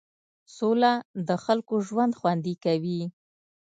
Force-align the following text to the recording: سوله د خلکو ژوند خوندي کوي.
سوله 0.57 0.93
د 1.27 1.29
خلکو 1.45 1.75
ژوند 1.87 2.13
خوندي 2.19 2.55
کوي. 2.63 3.01